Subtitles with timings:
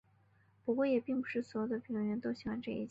[0.65, 2.79] 不过也并不是所有的评论员都喜欢这一集。